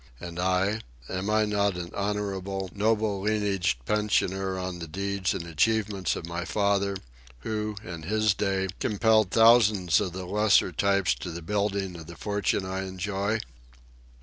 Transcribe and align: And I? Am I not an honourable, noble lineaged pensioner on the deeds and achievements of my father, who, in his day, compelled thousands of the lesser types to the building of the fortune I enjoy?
And 0.19 0.39
I? 0.39 0.81
Am 1.09 1.29
I 1.29 1.45
not 1.45 1.77
an 1.77 1.91
honourable, 1.93 2.71
noble 2.73 3.21
lineaged 3.23 3.85
pensioner 3.85 4.57
on 4.57 4.79
the 4.79 4.87
deeds 4.87 5.35
and 5.35 5.45
achievements 5.45 6.15
of 6.15 6.25
my 6.25 6.43
father, 6.43 6.95
who, 7.41 7.75
in 7.83 8.01
his 8.01 8.33
day, 8.33 8.69
compelled 8.79 9.29
thousands 9.29 10.01
of 10.01 10.13
the 10.13 10.25
lesser 10.25 10.71
types 10.71 11.13
to 11.13 11.29
the 11.29 11.43
building 11.43 11.95
of 11.95 12.07
the 12.07 12.15
fortune 12.17 12.65
I 12.65 12.87
enjoy? 12.87 13.41